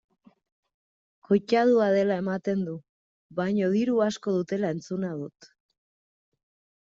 [1.27, 2.73] Koitadua dela ematen du
[3.41, 5.51] baina diru asko dutela entzuna dut.